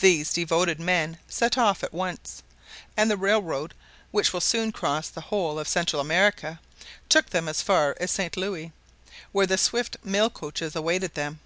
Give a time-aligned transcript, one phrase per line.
[0.00, 2.42] These devoted men set off at once;
[2.96, 3.72] and the railroad,
[4.10, 6.58] which will soon cross the whole of Central America,
[7.08, 8.36] took them as far as St.
[8.36, 8.72] Louis,
[9.30, 11.38] where the swift mail coaches awaited them.